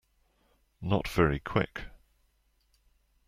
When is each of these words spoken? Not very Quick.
Not 0.81 1.07
very 1.07 1.37
Quick. 1.39 1.81